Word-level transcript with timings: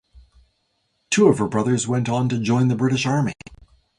Two 1.11 1.27
of 1.27 1.37
her 1.37 1.47
brothers 1.47 1.87
went 1.87 2.09
on 2.09 2.27
to 2.29 2.39
join 2.39 2.69
the 2.69 2.75
British 2.75 3.05
Army. 3.05 3.33